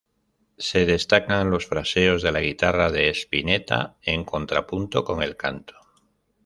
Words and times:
Se 0.57 0.87
destacan 0.87 1.51
los 1.51 1.67
fraseos 1.67 2.23
de 2.23 2.31
la 2.31 2.39
guitarra 2.41 2.89
de 2.89 3.07
Spinetta 3.09 3.99
en 4.01 4.23
contrapunto 4.23 5.03
con 5.03 5.21
el 5.21 5.37
canto. 5.37 5.75